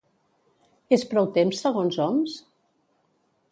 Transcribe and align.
És 0.97 1.03
prou 1.11 1.29
temps, 1.37 1.61
segons 1.67 2.01
Homs? 2.07 2.41